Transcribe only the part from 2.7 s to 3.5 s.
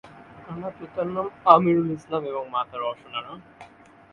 "Rowshan Ara".